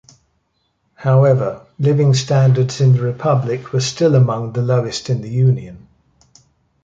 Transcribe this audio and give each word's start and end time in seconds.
However, 0.95 1.63
living 1.77 2.15
standards 2.15 2.81
in 2.81 2.93
the 2.93 3.03
republic 3.03 3.71
were 3.71 3.81
still 3.81 4.15
among 4.15 4.53
the 4.53 4.63
lowest 4.63 5.11
in 5.11 5.21
the 5.21 5.29
Union. 5.29 5.87